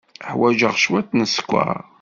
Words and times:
Ḥwajeɣ 0.31 0.73
cwiṭ 0.83 1.09
n 1.13 1.21
sskeṛ. 1.27 1.77